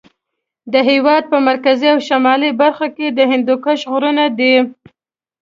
[0.73, 4.55] د هېواد په مرکزي او شمالي برخو کې د هندوکش غرونه دي.